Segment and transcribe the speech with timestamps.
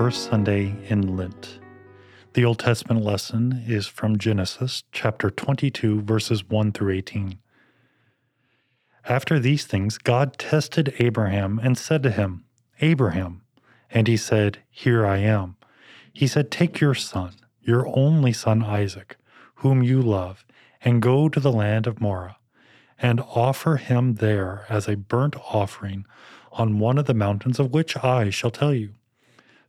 [0.00, 1.60] first Sunday in Lent.
[2.32, 7.38] The Old Testament lesson is from Genesis chapter 22, verses 1 through 18.
[9.04, 12.46] After these things, God tested Abraham and said to him,
[12.80, 13.42] Abraham.
[13.90, 15.56] And he said, Here I am.
[16.14, 19.18] He said, Take your son, your only son Isaac,
[19.56, 20.46] whom you love,
[20.80, 22.38] and go to the land of Moriah,
[22.98, 26.06] and offer him there as a burnt offering
[26.52, 28.94] on one of the mountains of which I shall tell you.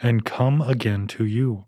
[0.00, 1.64] and come again to you.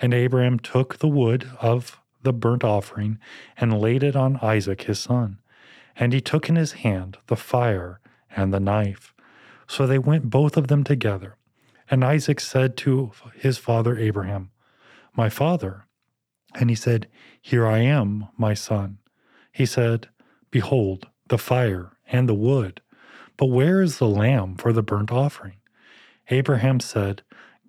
[0.00, 3.18] And Abraham took the wood of the burnt offering
[3.56, 5.38] and laid it on Isaac his son.
[5.96, 8.00] And he took in his hand the fire
[8.34, 9.14] and the knife.
[9.68, 11.36] So they went both of them together.
[11.90, 14.50] And Isaac said to his father Abraham,
[15.16, 15.86] My father.
[16.54, 17.08] And he said,
[17.40, 18.98] Here I am, my son.
[19.52, 20.08] He said,
[20.50, 22.80] Behold, the fire and the wood,
[23.36, 25.56] but where is the lamb for the burnt offering?
[26.30, 27.22] Abraham said,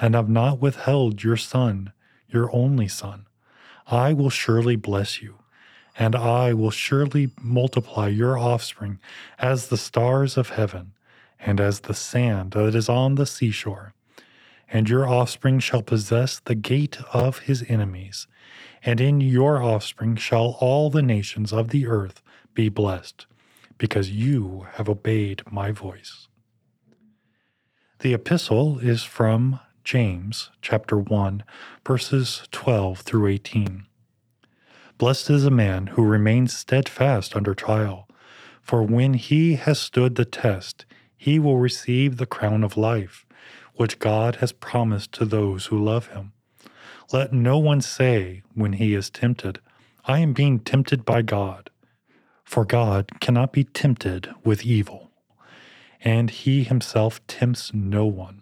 [0.00, 1.92] and have not withheld your son,
[2.28, 3.26] your only son.
[3.86, 5.36] I will surely bless you,
[5.98, 8.98] and I will surely multiply your offspring
[9.38, 10.92] as the stars of heaven
[11.38, 13.94] and as the sand that is on the seashore.
[14.68, 18.26] And your offspring shall possess the gate of his enemies
[18.84, 22.22] and in your offspring shall all the nations of the earth
[22.54, 23.26] be blessed,
[23.78, 26.28] because you have obeyed my voice.
[28.00, 31.42] The epistle is from James chapter 1,
[31.84, 33.84] verses 12 through 18.
[34.96, 38.08] Blessed is a man who remains steadfast under trial,
[38.60, 43.26] for when he has stood the test, he will receive the crown of life,
[43.74, 46.32] which God has promised to those who love him.
[47.12, 49.60] Let no one say when he is tempted,
[50.04, 51.70] I am being tempted by God.
[52.44, 55.10] For God cannot be tempted with evil,
[56.00, 58.41] and he himself tempts no one.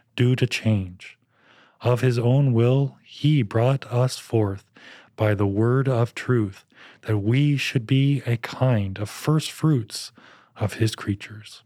[0.21, 1.17] due to change.
[1.81, 4.65] Of his own will, he brought us forth
[5.15, 6.63] by the word of truth,
[7.07, 10.11] that we should be a kind of first fruits
[10.55, 11.63] of his creatures.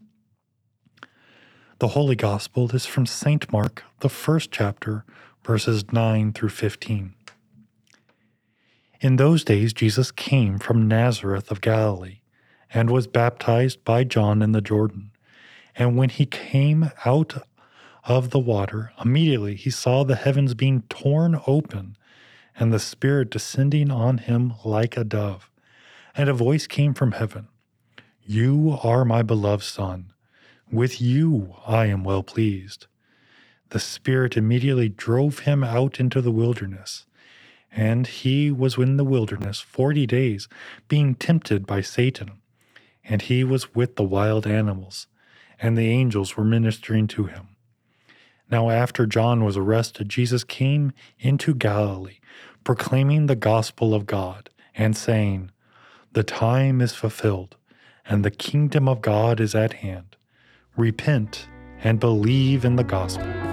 [1.80, 3.52] The Holy Gospel is from St.
[3.52, 5.04] Mark, the first chapter,
[5.44, 7.12] verses 9 through 15.
[9.02, 12.20] In those days, Jesus came from Nazareth of Galilee
[12.72, 15.10] and was baptized by John in the Jordan.
[15.74, 17.46] And when he came out
[18.06, 21.96] of the water, immediately he saw the heavens being torn open,
[22.58, 25.50] and the Spirit descending on him like a dove.
[26.16, 27.48] And a voice came from heaven
[28.22, 30.12] You are my beloved Son.
[30.70, 32.86] With you I am well pleased.
[33.70, 37.06] The Spirit immediately drove him out into the wilderness.
[37.72, 40.48] And he was in the wilderness forty days,
[40.88, 42.40] being tempted by Satan.
[43.04, 45.08] And he was with the wild animals,
[45.60, 47.48] and the angels were ministering to him.
[48.50, 52.20] Now, after John was arrested, Jesus came into Galilee,
[52.64, 55.50] proclaiming the gospel of God, and saying,
[56.12, 57.56] The time is fulfilled,
[58.08, 60.16] and the kingdom of God is at hand.
[60.76, 61.48] Repent
[61.82, 63.45] and believe in the gospel.